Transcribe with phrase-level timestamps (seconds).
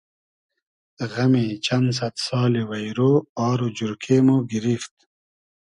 [1.11, 2.99] غئمی چئن سئد سالی وݷرۉ
[3.47, 4.95] آر و جورکې مۉ گیریفت